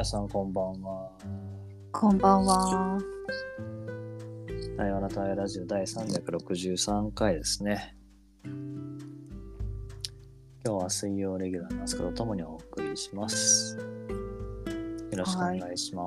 [0.00, 1.10] 皆さんこんばんは。
[1.92, 2.98] こんばんは。
[4.78, 7.94] 台湾の台湾ラジオ第363回ですね。
[8.42, 8.54] 今
[10.64, 13.76] 日は水曜レギュラーなんですけど、ともにお送りします。
[13.76, 16.02] よろしくお願いしま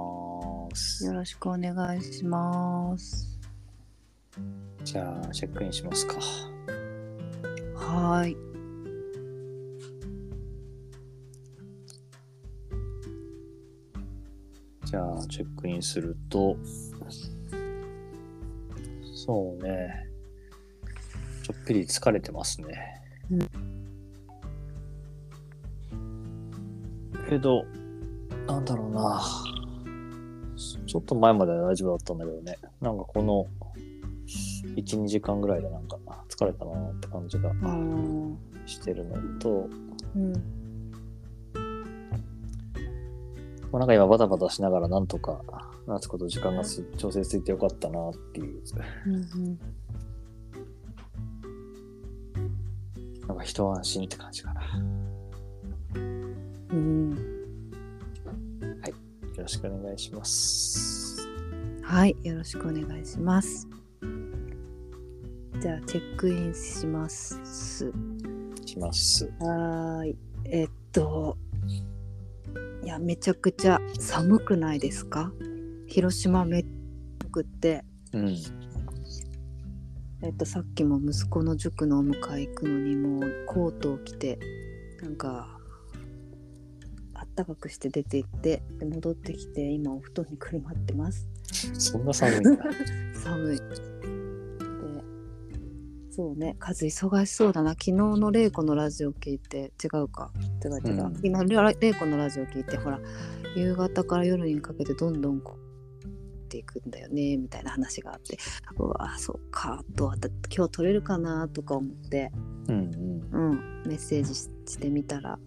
[0.73, 1.05] す。
[1.05, 3.39] よろしくお願いします。
[4.83, 6.15] じゃあ、チェックインしますか。
[7.75, 8.52] はーい。
[14.93, 16.55] じゃあ、チェックインすると、
[19.15, 20.07] そうね。
[21.41, 23.01] ちょっぴり疲れてますね。
[27.27, 27.65] けど、
[28.45, 29.23] なんだろうな。
[30.85, 32.55] ちょっと前までは大丈夫だったんだけどね。
[32.79, 33.47] なんかこの
[34.75, 35.97] 1、2時間ぐらいでなんか
[36.29, 38.37] 疲れたなって感じがうん。
[38.67, 39.67] してるのと、
[40.15, 40.33] うん。
[43.73, 45.41] まあ、なんか今バタバタしながらなんとか
[45.87, 48.61] 夏子と時間がす調整ついてよかったなっていう、
[49.07, 49.59] うん。
[53.27, 54.61] なんか一安心って感じかな。
[55.95, 55.99] う
[56.75, 57.33] ん。
[59.35, 61.27] よろしくお願いします。
[61.81, 62.15] はい。
[62.21, 63.67] よろしくお願いします。
[65.59, 67.39] じゃあ、チェックインします。
[68.65, 69.25] します。
[69.39, 70.17] はーい。
[70.45, 71.42] えっと、い
[72.93, 75.31] や、めちゃくちゃ寒くないですか？
[75.87, 76.69] 広島めっちゃ
[77.23, 78.37] 寒くって、うん。
[80.21, 84.39] えっと、さっきも息子の塾のお迎え行くのにもうコートを着て
[85.01, 85.59] なんか
[87.13, 91.27] あったかくして出て行ってで戻ってきて今お布団にくるまってます
[91.73, 92.41] そんな寒い。
[93.21, 94.22] 寒いで
[96.15, 96.55] そうね。
[96.59, 97.71] カズ忙しそうだな。
[97.71, 100.31] 昨日の玲子のラジオ聞いて違うか？
[100.63, 101.19] 違う違う、うん。
[101.23, 102.99] 今玲子のラジオ聞いてほら
[103.55, 106.09] 夕方から夜にかけてどんどんこうっ
[106.49, 108.37] ていくんだよねみたいな話があって。
[108.77, 112.31] うわそうかどうだ今日撮れるかなとか思って、
[112.67, 112.91] うん
[113.31, 113.51] うん。
[113.51, 115.39] うん、メッセージししてみたらあ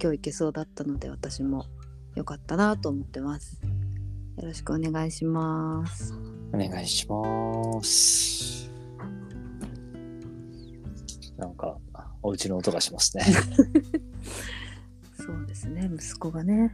[0.00, 1.66] 今日行けそうだったので私も
[2.14, 3.60] よかったなと思ってます。
[4.36, 6.14] よろしくお願いします。
[6.52, 8.61] お願いします。
[11.36, 11.78] なんか、
[12.22, 13.24] お家の音がしますね。
[15.16, 15.90] そうですね。
[15.92, 16.72] 息子がね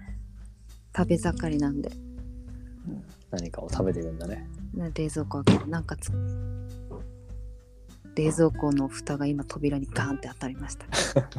[0.96, 1.91] 食べ盛りなんで。
[3.30, 4.48] 何かを食べてるんだね。
[4.74, 6.10] な冷蔵庫開けてなんかつ
[8.14, 10.86] 冷蔵庫の蓋が今扉にガーンって当たりました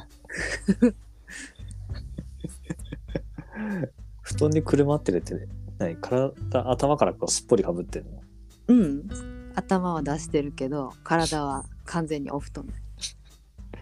[4.22, 5.48] 布団にくるまってるって、
[5.78, 5.98] 何？
[5.98, 6.34] 体、
[6.72, 8.22] 頭からこうすっぽりかぶってるの？
[8.68, 9.10] うん。
[9.56, 12.68] 頭は出してるけど体は完全にお布団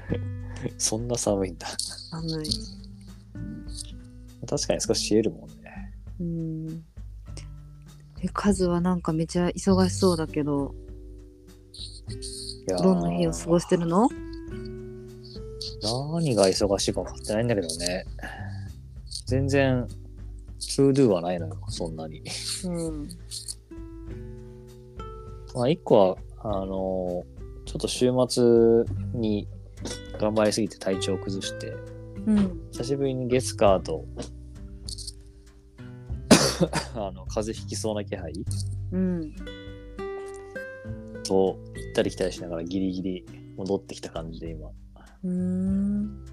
[0.77, 1.67] そんな寒いんだ。
[2.11, 2.49] 寒い
[4.47, 5.93] 確かに少し冷えるもんね。
[6.19, 6.85] うん
[8.21, 10.73] えカズはなんかめちゃ忙しそうだけど
[12.67, 14.09] どんな日を過ごしてるの？
[15.81, 18.05] 何が忙しいか分かってないんだけどね。
[19.25, 22.23] 全然、 to do はないのよ、そんなに。
[22.65, 23.09] うん
[25.53, 27.25] まあ、一個は、あの
[27.65, 28.43] ちょっと週末
[29.13, 29.47] に
[30.19, 31.73] 頑張りすぎて体調を崩して、
[32.25, 34.05] うん久しぶりに月火と、
[36.95, 38.33] あの、風邪ひきそうな気配
[38.91, 39.33] うん
[41.23, 43.25] と、行ったり来たりしながらギリギリ
[43.57, 44.69] 戻ってきた感じで今。
[45.23, 46.25] うん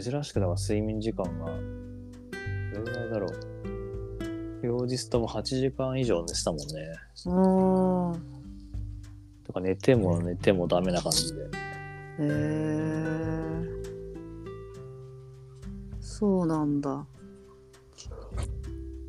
[0.00, 3.30] 珍しくだから睡眠時間が、どれぐらいだろう。
[4.62, 6.64] 両日とも8時間以上寝てたもんね。
[7.26, 8.18] あー
[9.44, 11.42] とか寝ても寝てもダメな感じで。
[12.18, 13.44] へえ
[16.00, 17.06] そうなんだ。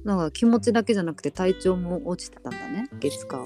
[0.04, 3.46] なんか気持ちだけじゃなくて体調も落ちてたんだね月火は。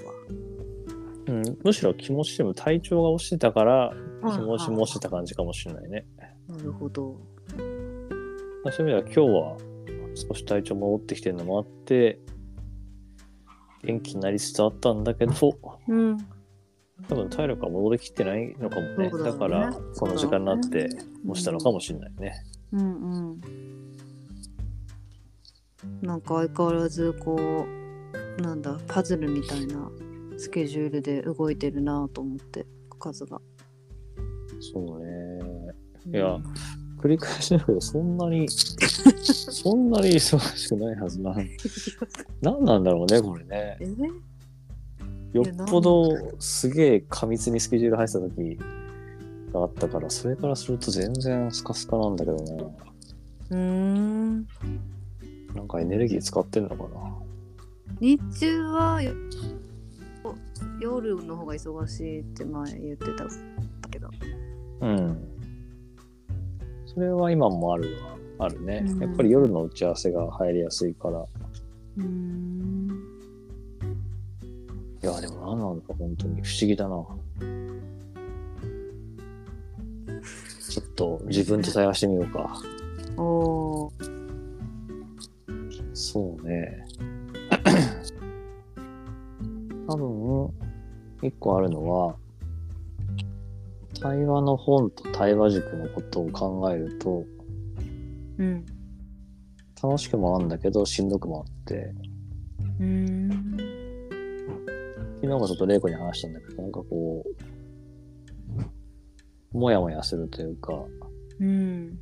[1.28, 6.06] うん、むしろ気持ちでも体調が落ちてたから気持ちも落ちてた感じかもしれないね。
[6.48, 7.18] なるほど。
[8.64, 9.70] まあそういう意味では今日は
[10.16, 12.20] 少し体調戻ってきてるのもあって
[13.84, 15.34] 元気になりつつあったんだけど
[15.88, 16.18] うん
[17.08, 20.90] 多分体力が戻りきってないのかもねだからこの時間になって
[21.28, 22.44] 落ちたのかももしれないね。
[22.74, 23.42] うんうん
[26.02, 27.66] なんか相変わらずこ
[28.38, 29.90] うなんだパズルみたいな
[30.38, 32.66] スケジュールで動いてるなと思って
[33.00, 33.40] 数が
[34.60, 35.74] そうね。
[36.06, 36.38] いや
[37.02, 41.34] 繰り返しだけどそんなに そんなに忙しくないはずな。
[42.42, 43.78] 何なんだろうねこれね。
[45.34, 48.60] えよっぽどすげえ過密にスケジュール入ってた時
[49.54, 52.64] があったから、それからすると全然スカスカなんだけどな。
[53.52, 54.48] うーん
[55.56, 56.90] なんかエネルギー使ってんのかな
[58.00, 59.14] 日中はよ
[60.80, 63.26] 夜の方が忙しいって前言ってた
[63.90, 64.10] けど
[64.82, 65.18] うん。
[66.86, 67.98] それは今もある
[68.38, 68.84] はあるね。
[68.86, 71.20] うんやっぱり夜の打ち合わせが入りやすいから。
[71.20, 72.79] うーん
[75.02, 77.06] いや、でも何なんだか本当に不思議だな。
[80.70, 82.62] ちょっと自分と対話してみようか。
[83.18, 83.92] おー
[85.94, 86.86] そうね。
[89.88, 90.54] 多分、
[91.22, 92.16] 一個あるのは、
[94.02, 97.26] 対話の本と対話塾のことを考えると、
[98.38, 98.66] うん
[99.82, 101.94] 楽しくもあるんだけど、しんどくもあって、
[102.80, 103.58] うーん
[105.30, 107.24] 昨日もちょっと玲子に話したんだけど、なんかこ
[109.54, 110.74] う、もやもやするというか、
[111.40, 112.00] うん。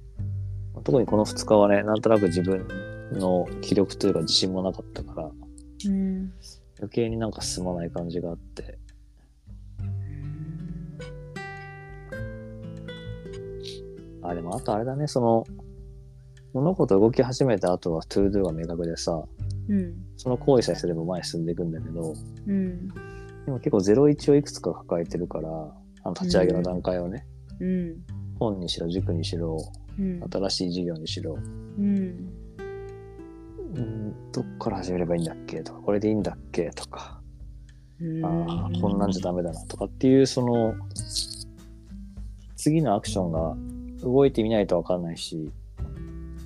[0.86, 2.66] 特にこの2日はね、なんとなく自分
[3.12, 5.30] の気力というか自信もなかったから、
[5.88, 6.32] うん。
[6.80, 8.80] 余計になんか進まない感じがあって、
[14.22, 15.44] あ、でもあとあれだね、その、
[16.54, 19.22] 物事動き始めた後は to do が明確でさ、
[19.70, 19.94] うん。
[20.18, 22.14] その行為さえすれば前に進んでいくんだけど、
[22.48, 22.88] うん。
[23.46, 27.26] でも結構01をいくつか抱えてるから、あの立ち上げの段階をね、
[27.60, 27.96] うん。
[28.40, 29.58] 本にしろ、塾にしろ、
[30.00, 30.22] うん。
[30.32, 31.38] 新しい事業にしろ、
[31.78, 32.34] うん。
[33.76, 37.22] うん、どっから始めればいいんだっけとか、これでいいんだっけとか、
[38.24, 40.76] ああ、こんなんじゃダメだなとかっていう、その、
[42.56, 43.56] 次のアクションが
[44.02, 45.52] 動いてみないとわかんないし、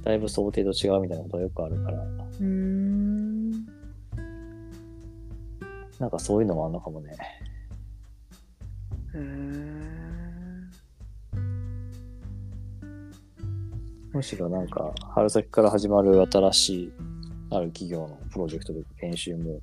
[0.03, 2.80] だいぶ想定と違うみたいなことがよくあるから、うーん
[6.01, 7.15] なんかそういうのもあるのかもね。
[14.11, 16.91] むしろなんか、春先から始まる新しい、
[17.51, 19.61] ある企業のプロジェクトというか研修も、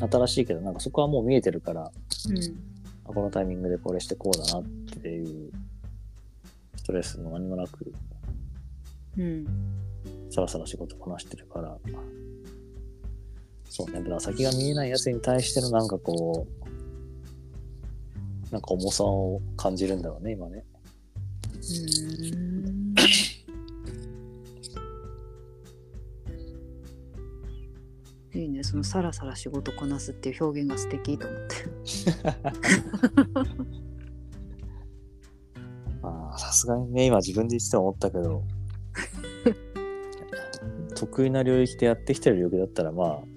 [0.00, 1.90] 新しいけど、なんかそこはもう見えてるから、あ
[3.12, 4.64] このタイミングでこれしてこうだなっ
[5.02, 5.50] ていう、
[6.76, 7.92] ストレスも何もなく、
[9.18, 9.24] うん。
[9.24, 9.46] うん
[10.30, 11.78] さらさら仕事こなしてるから、
[13.76, 16.50] そうね、だから先が見えないやつに対してのなんかこう、
[18.52, 20.64] なんか重さを感じるんだろうね、今ね。
[21.54, 22.94] うーん。
[28.32, 28.62] いいね。
[28.62, 31.56] そのさらさら仕事こなすっていう表現が素敵と思って。
[36.00, 38.44] まあ、さすがにね、今自分で言ってて思ったけど、
[40.94, 43.33] 得意な領域でやってきてる領域だったら、まあ、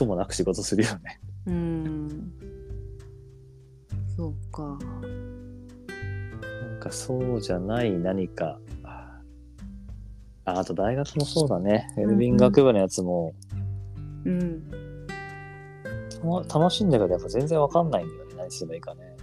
[0.00, 1.20] 苦もなく仕事するよね。
[1.46, 2.32] うーん
[4.16, 4.76] そうかな
[6.76, 8.58] んかそうじゃない何か。
[8.84, 9.20] あ
[10.44, 11.92] あと大学もそうだね。
[11.96, 13.34] ウェルビング学部のやつも、
[14.24, 14.62] うん
[16.20, 18.34] たま楽しいんだけど、やっぱ全然わかんないんだよね。
[18.36, 19.16] 何すればいいかね。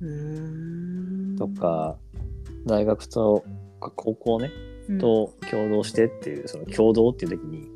[0.00, 1.96] うーんとか、
[2.66, 3.44] 大学と
[3.80, 4.50] か高校ね、
[4.88, 7.68] うんと共同してっていう、その共同っていう時に、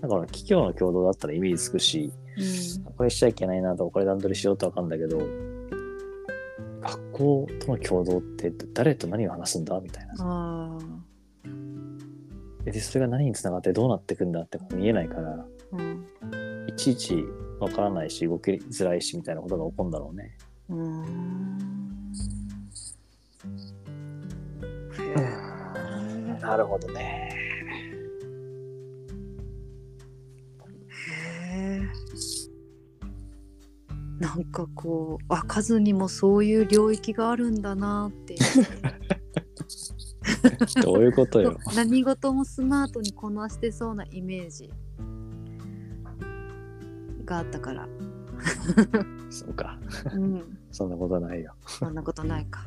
[0.00, 2.12] だから企業の共同だったらイメージつくし、
[2.96, 5.18] これしちゃいけないなとか、これ段取りしようとわかんだけど、
[6.80, 10.14] 学校との共同って誰と何を話すんだみたいな。
[10.18, 10.78] あ
[12.64, 16.06] で、それが何につながってどうなっていくんだって見えないから、あうん
[16.68, 17.24] いちいち
[17.58, 20.36] わからないし、動きづらいしみたいなことが起こるんだろうね。
[20.70, 21.60] うーん
[26.40, 27.29] なるほどね。
[31.60, 31.80] え
[34.20, 38.40] なんかこう開かずにもそういう領域があるんだなっていう
[40.82, 41.58] どういうことよ。
[41.74, 44.70] 何事もスマートにこなしてそうなイメージ
[47.24, 47.88] があったから、
[49.30, 49.78] そうか。
[50.14, 51.54] うん、そんなことはないよ。
[51.66, 52.66] そんなことないか。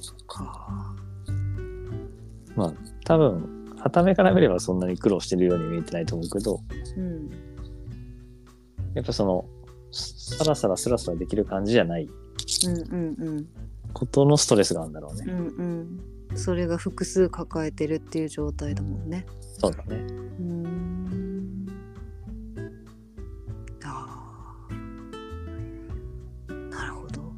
[0.00, 0.96] そっか。
[2.56, 2.72] まあ、
[3.04, 3.57] 多分、
[3.88, 6.60] 傍目から見ればそんなに苦労してるように見えてないと思うけど、
[6.96, 7.30] うん。
[8.94, 9.44] やっぱその、
[9.90, 12.08] さらさらスラスラできる感じじゃない
[13.92, 15.24] ことのストレスがあるんだろうね。
[15.28, 15.46] うん
[16.30, 16.36] うん。
[16.36, 19.26] それが複数抱えてるっていう状態だもんね。
[19.58, 19.96] そうだね。
[19.96, 21.66] うーん。
[23.84, 26.54] ああ。
[26.70, 27.32] なるほど。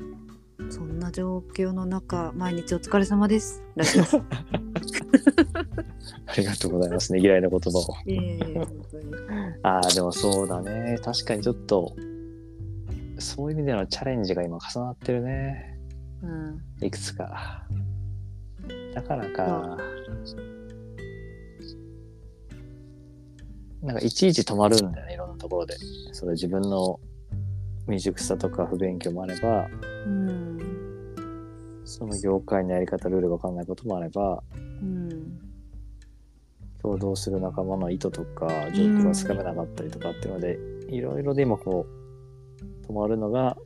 [0.70, 3.62] そんな状況の中、毎日お疲れ様です。
[3.76, 4.04] ラジオ。
[6.26, 7.20] ありがとうございますね。
[7.20, 7.94] 嫌いな言葉を。
[9.62, 10.98] ああ、でもそうだね。
[11.02, 11.94] 確かにちょっと、
[13.18, 15.78] そういう意味でのチャレンジが今重なってるね。
[16.22, 16.86] うん。
[16.86, 17.66] いくつか。
[18.94, 19.78] だからか。
[23.82, 25.74] なんかいちいち止まるんだよね、いろんなところで。
[26.12, 27.00] それ自分の
[27.86, 29.66] 未熟さとか不勉強もあれば、
[30.06, 30.58] うん
[31.84, 34.69] その業界のやり方、ルールがわかんないこともあれば、うん
[36.82, 40.58] 共同する仲間の意図とか、状況がつかめなかったりとかっていうので、
[40.88, 43.56] いろいろで今こう、止まるのが、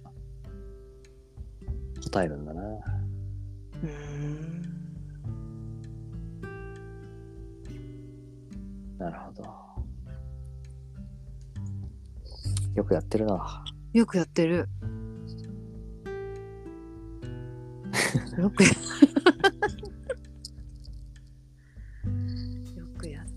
[2.04, 2.62] 答えるんだな。
[2.62, 4.64] うん
[8.98, 9.42] なるほど。
[12.74, 13.64] よくやってるな。
[13.92, 14.68] よくやってる
[18.38, 18.70] よくや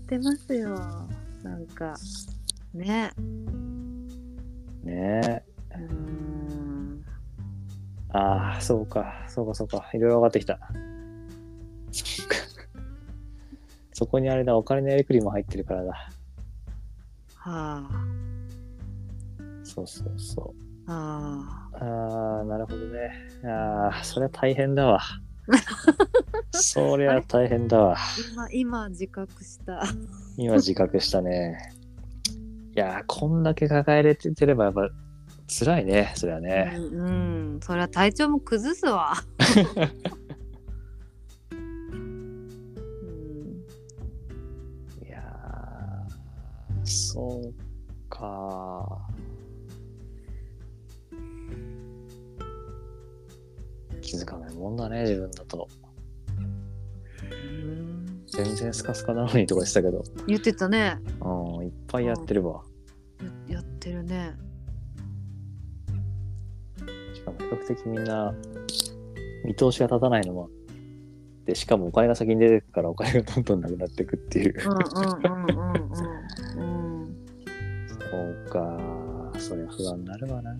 [0.08, 0.74] ってますよ
[1.42, 1.94] なんか
[2.72, 3.10] ね
[4.82, 5.42] ねえ。
[5.76, 7.04] うん
[8.10, 9.90] ああ、そうか、そうか、そうか。
[9.92, 10.58] いろいろ分かってきた。
[13.92, 15.92] そこにあれだ、お金のやりくりも入ってるからだ。
[17.34, 17.90] はあ
[19.62, 20.90] そうそうそう。
[20.90, 23.10] あああ、なるほどね。
[23.44, 25.00] ああ、そりゃ大変だわ。
[26.52, 27.96] そりゃ大変だわ。
[28.32, 29.82] 今今自覚した
[30.36, 31.72] 今自覚したね。
[32.74, 34.90] いやー、こんだけ抱えれてればやっぱ
[35.48, 36.74] 辛いね、そりゃね。
[36.76, 39.14] うん、うん、そりゃ体調も崩すわ
[41.50, 42.48] うん
[45.04, 47.52] いやー、そう
[48.08, 49.08] か。
[54.08, 55.68] 気づかもんだね、自分だと。
[56.38, 56.58] うん
[58.30, 62.62] 全然スカスカなのにとかしてたけど、言ってたねうん、いっぱいやってるわ。
[63.48, 64.36] ややってるね
[67.14, 68.34] しかも比較的みんな
[69.44, 70.50] 見通しが立たないのもあっ
[71.46, 74.54] て、しかもお金が先に出てくからお金がどんどんなくなっていくっていう。
[74.62, 75.92] うんうんうんうんうん
[76.56, 77.16] うん
[78.10, 78.78] そうか、
[79.38, 80.54] そりゃ不安になるわな。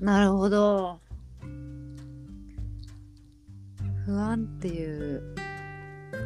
[0.00, 1.00] なるほど
[4.08, 5.34] 不安っていう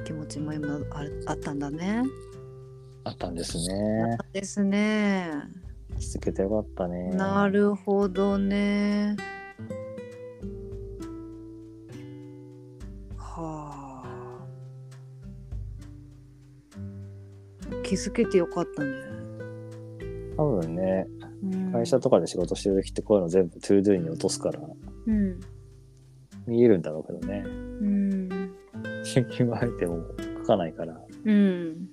[0.04, 2.04] 気持ちも今あるあったんだね。
[3.02, 4.16] あったんですね。
[4.32, 5.32] ですね。
[5.98, 7.10] 気づけてよかったね。
[7.10, 9.16] なるほどね。
[13.16, 14.44] はあ。
[17.82, 18.92] 気づけてよかったね、
[20.36, 21.08] 多分ね、
[21.42, 24.60] うん、会社とかで仕事してる時ってこういうの全部 ToDo に落とすから。
[25.08, 25.40] うん
[26.46, 27.44] 見えるんだろうけどね。
[27.46, 27.48] う
[27.84, 28.52] ん。
[29.04, 30.04] 新規アイテムも
[30.40, 31.88] 書かないから、うん。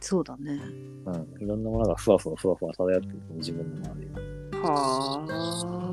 [0.00, 0.60] そうだね。
[1.06, 4.14] うん、いろんなものがふわふわふわふわ漂ってる自分の周りに。
[4.62, 5.84] はあ。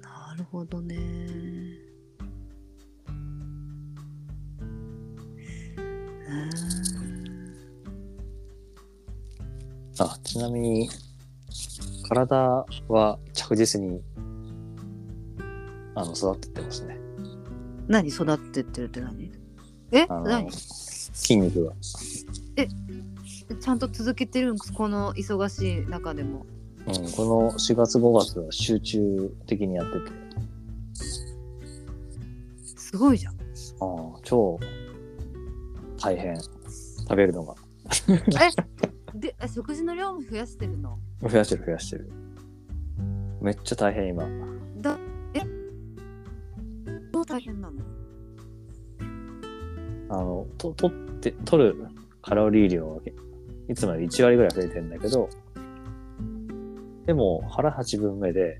[0.00, 0.96] なるほどね。
[6.28, 6.78] うん
[10.00, 10.88] あ、ちなみに、
[12.08, 14.00] 体は着実に、
[15.94, 16.98] あの、育ってってますね。
[17.86, 19.32] 何育ってってるって何？
[19.92, 20.06] え？
[20.06, 20.50] 何？
[20.50, 21.72] 筋肉が。
[23.60, 26.46] ちゃんと続けてるんですこの忙しい中でも。
[26.86, 30.06] うん、この4月5月は集中的にやってて、
[32.76, 33.34] すごいじゃん。
[33.34, 33.36] あ
[33.80, 34.58] あ超
[36.00, 36.38] 大変。
[36.40, 37.54] 食べるのが。
[39.14, 40.98] でえ食事の量も増やしてるの？
[41.22, 42.10] 増やしてる増やしてる。
[43.40, 44.24] めっちゃ大変今。
[44.80, 44.98] だ
[45.34, 45.40] え？
[47.12, 47.80] どう大変なの？
[50.10, 51.86] あの、と、取って、取る
[52.22, 53.00] カロリー量が
[53.68, 55.28] いつもより1割ぐらい増えてるんだけど、
[57.06, 58.58] でも腹8分目で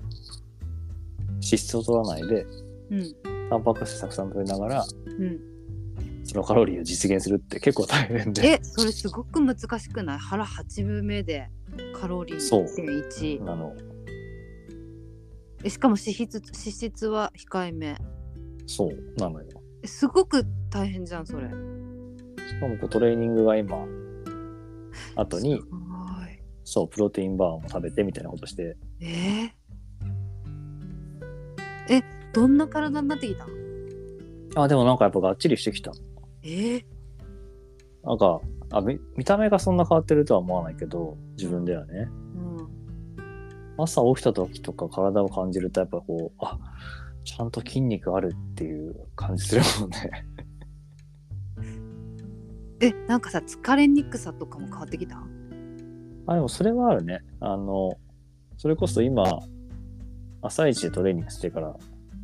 [1.35, 2.45] 脂質を取らないで、
[2.91, 3.15] うん。
[3.49, 5.39] タンパク質たくさん取りながら、うん
[6.29, 8.47] そのカロリーを実現するって結構大変で。
[8.47, 10.19] えそれすごく難しくない？
[10.19, 11.49] 腹8分目で
[11.99, 12.65] カロリーそう。
[12.65, 13.75] 1.1あの、
[15.63, 17.97] えしかも脂質脂質は控えめ。
[18.67, 19.47] そうなのよ。
[19.81, 21.47] えすごく大変じゃんそれ。
[21.47, 21.53] し
[22.59, 23.87] かもこうトレーニングが今、
[25.15, 25.59] 後に
[26.63, 29.05] そう、プロテインバーも食べてみたいなことして、え？
[29.07, 29.49] ー
[31.89, 34.63] えどんな体になってきたの？
[34.63, 35.91] あ、でもなんかやっぱがっちりしてきた。
[36.43, 36.83] えー、
[38.03, 38.41] なんか、
[38.71, 42.07] あ見見た目がそんな変わってるとは思わないけど、自分ではね。
[42.35, 42.69] うん
[43.81, 46.57] 朝起きた時とか体を感じるとやっぱこう、あ、
[47.23, 50.11] ちゃんと筋肉あるっていう感じするもんね。
[52.81, 55.17] えなんかさ疲れにくさとかも変わってきた？
[56.27, 57.21] あ、でもそれはあるね。
[57.39, 57.93] あの、
[58.57, 59.23] それこそ今、
[60.41, 61.69] 朝一でトレーニングしてから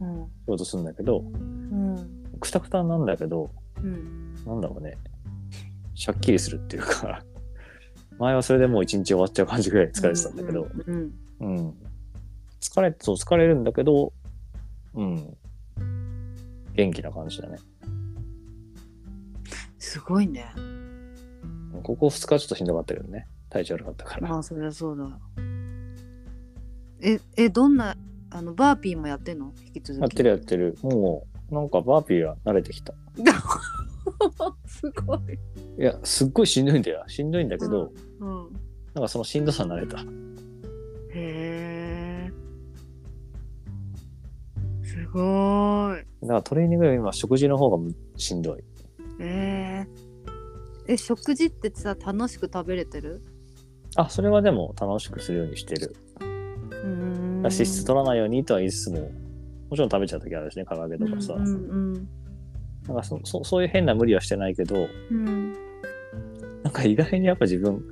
[0.01, 3.49] うん仕事するんだけど、うんくたくたなんだけど、
[3.85, 4.97] うんなんだろうね、
[5.93, 7.23] しゃっきりするっていうか、
[8.19, 11.73] 前はそれでもう一日終わっちゃう感じぐらい疲れてたんだけど、うんうん。
[12.61, 14.13] 疲れ、そう、疲れるんだけど、
[14.93, 15.37] うん。
[16.73, 17.57] 元気な感じだね。
[19.79, 20.45] すごいね
[21.83, 23.27] ここ2日ちょっとしんどかったけどね。
[23.49, 24.27] 体調悪かったから。
[24.27, 25.19] まあそりゃそうだ
[27.01, 27.95] ええどんな
[28.31, 29.53] あのバーピーもやってんの？
[29.65, 30.77] 引き続きやってるやってる。
[30.81, 32.93] もう、なんかバーピーは慣れてきた。
[34.65, 35.19] すごい
[35.77, 37.03] いや、すっごいしんどいんだよ。
[37.07, 38.53] しんどいんだけど、うん
[38.93, 39.99] なんかそのしんどさに慣れた。
[39.99, 40.03] へ
[41.13, 42.31] え
[44.83, 48.63] すごいだからトレーニングより今食事の方がむしんどい。
[49.19, 53.21] えー、え食事ってさ楽しく食べれてる？
[53.97, 55.95] あ、それはでも楽しくするようにしてる。
[56.21, 59.11] うーん脂質取らないようにとは言いつつも、
[59.69, 61.33] もちろん食べちゃう時あるしね、唐揚げとかさ。
[61.33, 61.51] うんう
[61.99, 62.09] ん
[62.87, 65.53] なんかそそそういう変な無理はしてないけど、うん
[66.63, 67.83] なんか意外にやっぱ自分、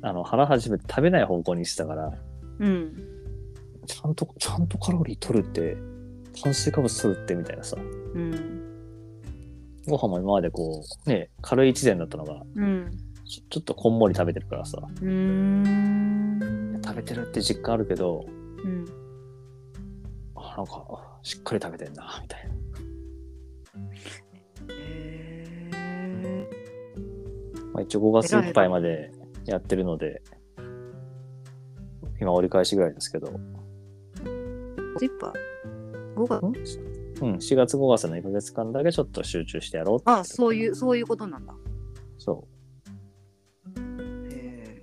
[0.00, 2.10] あの腹始めて食べない方向にしてたから、
[2.58, 2.96] うん。
[3.86, 5.76] ちゃんと、ちゃんとカロリー取るって、
[6.42, 8.62] 炭水化物取るってみたいなさ、うん。
[9.86, 12.90] ご飯も今までこう、ね、軽い一膳だったのが、うん。
[13.26, 15.04] ちょちょっとこんもり食べてるからさ、食
[16.96, 18.24] べてるって実感あるけど、
[18.64, 18.86] うん。
[20.34, 22.54] あなんか、しっかり食べてんな、みたいな。
[24.68, 26.48] へえ
[27.72, 29.12] まあ、一応5月いっぱいまで
[29.44, 30.22] やってるので、
[32.20, 33.28] 今折り返しぐらいですけど、
[34.98, 35.32] ジッパー
[36.14, 36.80] 5月？
[37.22, 40.10] うん、4月5月の1ヶ月間だけちょっと集中してやろうって。
[40.10, 41.54] あそういうそういうことなんだ。
[42.18, 42.46] そ
[43.76, 43.80] へ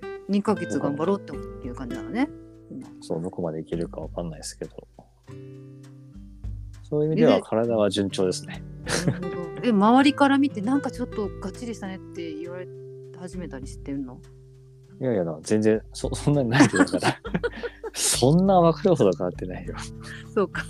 [0.30, 1.32] 2ヶ月頑張ろうって
[1.66, 2.28] いう感じなのね。
[3.00, 4.88] そう、どこまでいけるかわかんないですけど、
[6.82, 8.62] そういう意味ではで体は順調ですね。
[9.62, 12.66] え周りから見てなんかちょっとがっちりしたねって言われ
[13.18, 14.20] 始めたりしてんの？
[15.00, 17.20] いやいやな、全然そ、そんなにないけどだから、
[17.94, 19.74] そんな分かるほど変わってないよ。
[20.34, 20.62] そうか。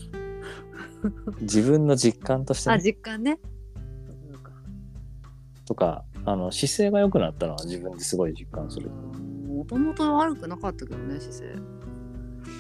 [1.42, 3.38] 自分の実感としてあね、実感ね。
[5.66, 8.90] とか、あの、姿勢が良くなったのは自分ですごい実感する。
[8.90, 11.61] もともと悪くなかったけどね姿勢。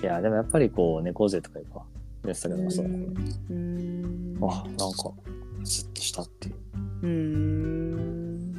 [0.02, 1.82] いや、でもやっぱりこう、猫背とかいうか、
[2.24, 3.06] 寝てたけどさ、あ、なんか、
[5.64, 6.52] スッとしたってい
[7.02, 7.06] う。
[7.06, 8.54] ん。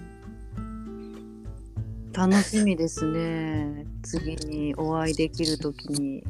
[2.13, 3.85] 楽しみですね。
[4.01, 6.23] 次にお会いできるときに。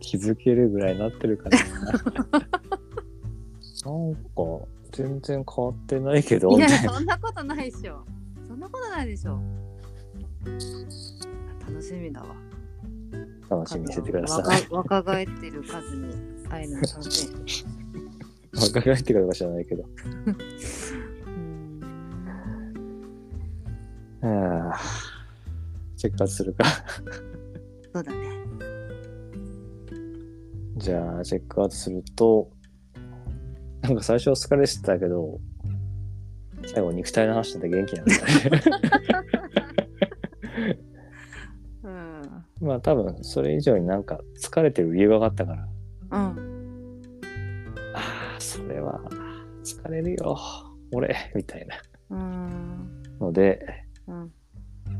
[0.00, 1.58] 気づけるぐらいになってるかな。
[3.84, 4.20] なんか、
[4.92, 8.04] 全然変わってないけど、いやそんなことないでしょ。
[8.46, 9.40] そんなことないでしょ。
[11.66, 12.28] 楽しみだわ。
[13.50, 14.62] 楽しみにしててください。
[14.70, 16.14] 若若返ってる数に
[16.48, 17.83] 会えるの楽しみ
[18.56, 19.82] 若返ってからか知らないけど。
[19.82, 24.66] うーん。
[24.66, 24.80] はあ。
[25.96, 26.64] チェックアウトするか。
[27.92, 28.18] そうだね。
[30.76, 32.50] じゃあ、チェックアウトすると、
[33.82, 35.40] なんか最初は疲れてたけど、
[36.66, 38.22] 最後肉体の話してて元気なんだね。
[41.84, 42.66] うん。
[42.66, 45.68] まあ多分それ以上になんか疲れてる理由が分かったから、
[46.10, 46.43] うん
[48.74, 49.00] れは
[49.62, 50.36] 疲れるよ、
[50.92, 51.76] 俺、みたいな。
[52.10, 53.02] うん。
[53.20, 54.32] ので、うん。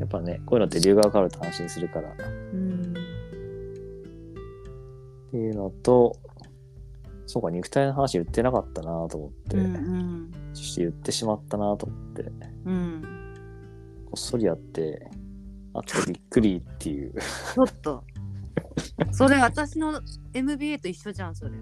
[0.00, 2.10] やっぱね、こういうのって理由が分かると安心するから。
[2.10, 2.14] っ
[2.52, 2.94] うん。
[5.30, 6.16] ていうのと、
[7.26, 12.30] そうか、肉体の話言ってなかったなと思って、うんそして言ってしまったなと思って、こ
[12.66, 13.02] うん。
[13.02, 15.10] っそりやって、
[15.74, 17.12] あってびっくりっていう。
[17.54, 18.04] ちょっと。
[19.12, 20.00] それ私の
[20.32, 21.52] MBA と一緒じゃんそれ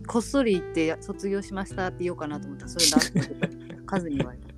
[0.00, 4.52] こっそり言って卒業しましたって言おうかなと思ったら それだって数に言われた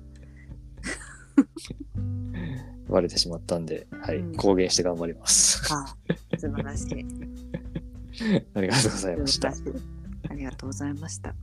[2.89, 5.61] バレてしまったんで、はい、うん公言して頑張ります。
[5.73, 5.95] あ
[6.37, 7.05] 素晴らしい
[8.53, 9.53] ありがとうございました。
[10.29, 11.35] ありがとうございました。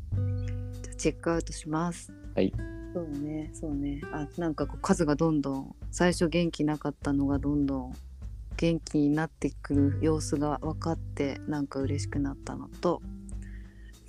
[0.82, 2.12] じゃあチェックアウトします。
[2.34, 2.52] はい。
[2.94, 4.00] そうね、そうね。
[4.12, 7.94] あ、なんかこう数がどんどん最初元気なかったのがどんどん
[8.56, 13.02] 元気になってくる様子が分かってなんか嬉しくなったのと、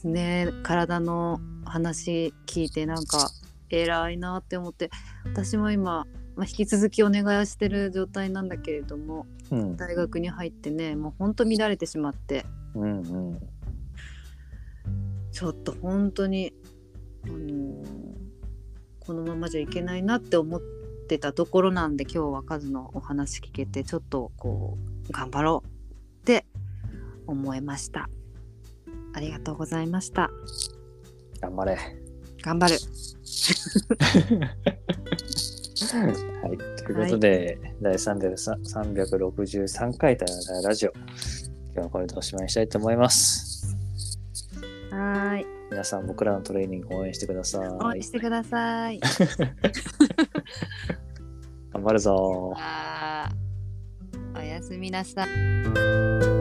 [0.04, 3.30] ね、体の話聞いてなんか
[3.70, 4.90] 偉いなって思って、
[5.26, 6.06] 私も今。
[6.36, 13.40] まあ、引き続きお願いをしてる状態なんだけれどもうん、大学に入ってねもうほんと乱れてしまってうん、うん。
[15.32, 16.52] ちょっと本当に、
[17.26, 18.14] あのー
[19.06, 20.62] このままじゃいけないなって思っ
[21.10, 24.78] てたところなんで今日はカズのお話聞けてちょっとこ
[25.10, 26.46] う頑張ろうって
[27.28, 28.10] 思いました。
[29.14, 30.30] ありがとうございました。
[31.42, 31.78] 頑張れ。
[32.42, 32.78] 頑張る。
[36.44, 36.58] はい。
[36.58, 40.92] ということで、第303 363回タララジオ。
[40.92, 41.04] 今
[41.76, 43.76] 日はこれでおしまいにしたいと思います。
[44.92, 45.46] はーい。
[45.72, 48.04] 皆さん、僕らのトレーニング応援してください応援。
[48.04, 49.00] してください。
[51.74, 52.54] 頑張るぞ
[54.36, 56.33] おやすみなさい。